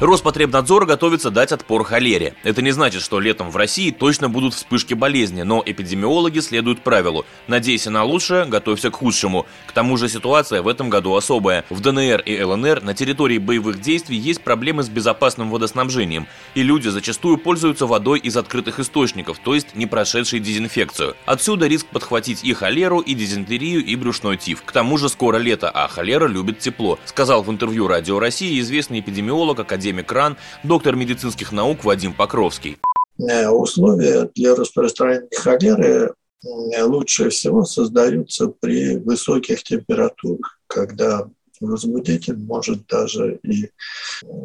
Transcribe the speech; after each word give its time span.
Роспотребнадзор 0.00 0.86
готовится 0.86 1.28
дать 1.28 1.50
отпор 1.50 1.82
холере. 1.82 2.34
Это 2.44 2.62
не 2.62 2.70
значит, 2.70 3.02
что 3.02 3.18
летом 3.18 3.50
в 3.50 3.56
России 3.56 3.90
точно 3.90 4.28
будут 4.28 4.54
вспышки 4.54 4.94
болезни, 4.94 5.42
но 5.42 5.60
эпидемиологи 5.66 6.38
следуют 6.38 6.82
правилу 6.82 7.26
«надейся 7.48 7.90
на 7.90 8.04
лучшее, 8.04 8.44
готовься 8.44 8.92
к 8.92 8.94
худшему». 8.94 9.46
К 9.66 9.72
тому 9.72 9.96
же 9.96 10.08
ситуация 10.08 10.62
в 10.62 10.68
этом 10.68 10.88
году 10.88 11.16
особая. 11.16 11.64
В 11.68 11.80
ДНР 11.80 12.20
и 12.20 12.40
ЛНР 12.40 12.80
на 12.84 12.94
территории 12.94 13.38
боевых 13.38 13.80
действий 13.80 14.16
есть 14.16 14.40
проблемы 14.42 14.84
с 14.84 14.88
безопасным 14.88 15.50
водоснабжением, 15.50 16.28
и 16.54 16.62
люди 16.62 16.86
зачастую 16.86 17.36
пользуются 17.36 17.88
водой 17.88 18.20
из 18.20 18.36
открытых 18.36 18.78
источников, 18.78 19.40
то 19.40 19.52
есть 19.52 19.74
не 19.74 19.86
прошедшей 19.86 20.38
дезинфекцию. 20.38 21.16
Отсюда 21.26 21.66
риск 21.66 21.86
подхватить 21.86 22.44
и 22.44 22.52
холеру, 22.52 23.00
и 23.00 23.14
дизентерию, 23.14 23.84
и 23.84 23.96
брюшной 23.96 24.36
тиф. 24.36 24.62
К 24.62 24.70
тому 24.70 24.96
же 24.96 25.08
скоро 25.08 25.38
лето, 25.38 25.68
а 25.68 25.88
холера 25.88 26.28
любит 26.28 26.60
тепло, 26.60 27.00
сказал 27.04 27.42
в 27.42 27.50
интервью 27.50 27.88
Радио 27.88 28.20
России 28.20 28.60
известный 28.60 29.00
эпидемиолог, 29.00 29.58
академик 29.58 29.87
академик 29.88 30.12
РАН, 30.12 30.36
доктор 30.64 30.96
медицинских 30.96 31.52
наук 31.52 31.84
Вадим 31.84 32.12
Покровский. 32.12 32.78
Э, 33.18 33.48
условия 33.48 34.30
для 34.34 34.54
распространения 34.54 35.28
холеры 35.34 36.14
э, 36.44 36.82
лучше 36.82 37.30
всего 37.30 37.64
создаются 37.64 38.48
при 38.48 38.96
высоких 38.96 39.62
температурах, 39.62 40.60
когда 40.66 41.26
возбудитель 41.60 42.36
может 42.36 42.86
даже 42.86 43.40
и 43.42 43.70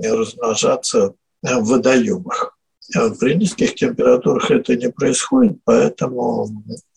размножаться 0.02 1.14
в 1.42 1.64
водоемах. 1.64 2.58
А 2.96 3.10
при 3.12 3.36
низких 3.36 3.76
температурах 3.76 4.50
это 4.52 4.76
не 4.76 4.90
происходит, 4.90 5.58
поэтому 5.64 6.48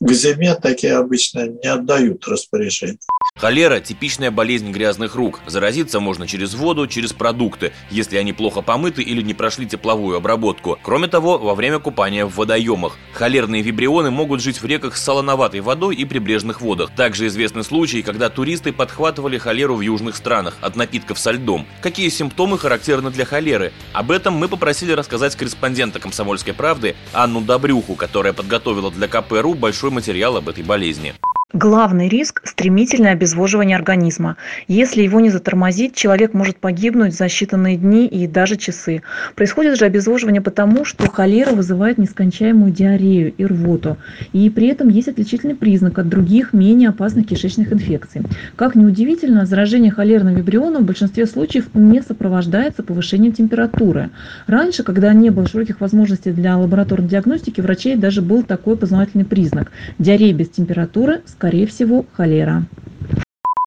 к 0.01 0.12
зиме 0.12 0.54
такие 0.54 0.95
обычно 0.95 1.46
не 1.46 1.68
отдают 1.68 2.26
распоряжение. 2.26 2.98
Холера– 3.36 3.80
типичная 3.82 4.30
болезнь 4.30 4.70
грязных 4.70 5.15
рук. 5.15 5.40
Заразиться 5.46 6.01
можно 6.01 6.26
через 6.26 6.54
воду, 6.54 6.87
через 6.87 7.12
продукты, 7.12 7.73
если 7.90 8.16
они 8.16 8.32
плохо 8.32 8.62
помыты 8.62 9.02
или 9.02 9.20
не 9.20 9.34
прошли 9.34 9.66
тепловую 9.66 10.16
обработку. 10.16 10.78
Кроме 10.82 11.06
того, 11.06 11.37
во 11.37 11.54
время 11.54 11.78
купания 11.78 12.24
в 12.24 12.34
водоемах. 12.34 12.96
Холерные 13.12 13.60
вибрионы 13.60 14.10
могут 14.10 14.40
жить 14.40 14.62
в 14.62 14.65
реках 14.65 14.96
с 14.96 15.02
солоноватой 15.02 15.60
водой 15.60 15.96
и 15.96 16.06
прибрежных 16.06 16.62
водах. 16.62 16.90
Также 16.96 17.26
известны 17.26 17.62
случаи, 17.62 18.01
когда 18.01 18.30
туристы 18.30 18.73
подхватывали 18.73 19.37
холеру 19.37 19.76
в 19.76 19.82
южных 19.82 20.16
странах 20.16 20.56
от 20.62 20.74
напитков 20.74 21.18
со 21.18 21.32
льдом. 21.32 21.66
Какие 21.82 22.09
симптомы 22.09 22.59
характерны 22.59 23.10
для 23.10 23.26
холеры? 23.26 23.74
Об 23.93 24.12
этом 24.12 24.32
мы 24.32 24.48
попросили 24.48 24.93
рассказать 24.93 25.37
корреспондента 25.37 26.00
«Комсомольской 26.00 26.54
правды» 26.54 26.96
Анну 27.12 27.43
Добрюху, 27.43 27.96
которая 27.96 28.32
подготовила 28.32 28.90
для 28.90 29.09
КПРУ 29.09 29.52
большой 29.52 29.90
материал 29.90 30.38
об 30.38 30.48
этой 30.48 30.65
болезни. 30.65 31.15
Главный 31.57 32.10
риск– 32.10 32.43
стремительное 32.45 33.12
обезвоживание 33.12 33.79
организма. 33.79 34.37
Если 34.68 35.01
его 35.01 35.21
не 35.21 35.30
затормозить, 35.30 35.95
человек 35.95 36.35
может 36.35 36.59
погибнуть 36.59 37.15
за 37.15 37.24
считанные 37.24 37.76
дни 37.76 38.07
и 38.07 38.26
даже 38.26 38.57
часы. 38.57 39.01
Происходит 39.35 39.79
же 39.79 39.87
обезвоживание 39.87 40.43
потому, 40.43 40.84
что 40.84 41.09
холера 41.10 41.52
вызывает 41.52 41.96
нескончаемую 41.96 42.73
диарею 42.73 43.32
и 43.32 43.46
рвоту. 43.46 43.96
И 44.34 44.51
при 44.51 44.66
этом 44.66 44.90
есть 44.90 45.09
отличительный 45.09 45.54
признак 45.54 45.99
от 45.99 46.10
других 46.10 46.52
менее 46.52 46.90
опасных 46.90 47.27
кишечных 47.27 47.73
инфекций. 47.73 48.21
Как 48.57 48.74
ни 48.74 48.84
удивительно, 48.84 49.46
заражение 49.46 49.90
холерным 49.90 50.34
вибрионом 50.34 50.82
в 50.82 50.87
большинстве 50.87 51.24
случаев 51.24 51.71
не 51.73 52.02
сопровождается 52.02 52.82
повышением 52.82 53.32
температуры. 53.32 54.10
Раньше, 54.46 54.82
когда 54.82 55.15
не 55.15 55.30
было 55.30 55.49
широких 55.49 55.80
возможностей 55.80 56.32
для 56.32 56.59
лабораторной 56.59 57.09
диагностики, 57.09 57.62
врачей 57.62 57.96
даже 57.96 58.21
был 58.21 58.43
такой 58.43 58.77
познавательный 58.77 59.24
признак– 59.24 59.73
диарея 59.99 60.34
без 60.34 60.51
температуры– 60.51 61.23
скорее 61.47 61.66
всего, 61.69 62.05
холера. 62.16 62.65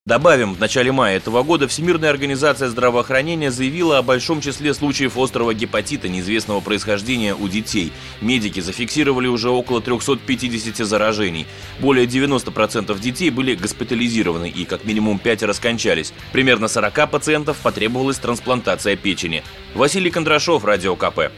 Добавим, 0.05 0.53
в 0.53 0.59
начале 0.59 0.91
мая 0.91 1.15
этого 1.15 1.43
года 1.43 1.67
Всемирная 1.69 2.09
организация 2.09 2.67
здравоохранения 2.67 3.51
заявила 3.51 3.99
о 3.99 4.01
большом 4.01 4.41
числе 4.41 4.73
случаев 4.73 5.17
острого 5.17 5.53
гепатита 5.53 6.09
неизвестного 6.09 6.59
происхождения 6.59 7.33
у 7.33 7.47
детей. 7.47 7.93
Медики 8.19 8.59
зафиксировали 8.59 9.27
уже 9.27 9.49
около 9.49 9.81
350 9.81 10.85
заражений. 10.85 11.47
Более 11.79 12.05
90% 12.05 12.99
детей 12.99 13.29
были 13.29 13.55
госпитализированы 13.55 14.49
и 14.49 14.65
как 14.65 14.83
минимум 14.83 15.17
5 15.17 15.43
раскончались. 15.43 16.11
Примерно 16.33 16.67
40 16.67 17.09
пациентов 17.09 17.57
потребовалась 17.63 18.17
трансплантация 18.17 18.97
печени. 18.97 19.41
Василий 19.73 20.09
Кондрашов, 20.11 20.65
Радио 20.65 20.97
КП. 20.97 21.31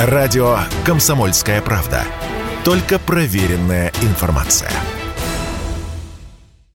Радио 0.00 0.58
«Комсомольская 0.84 1.62
правда». 1.62 2.04
Только 2.66 2.98
проверенная 2.98 3.92
информация. 4.02 4.72